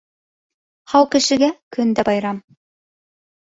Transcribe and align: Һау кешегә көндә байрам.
Һау 0.93 1.05
кешегә 1.17 1.51
көндә 1.79 2.09
байрам. 2.11 2.43